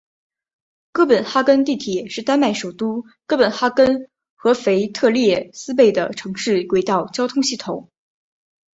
[0.93, 7.87] 哥本哈根地铁是丹麦首都哥本哈根和腓特烈斯贝的城市轨道交通系统。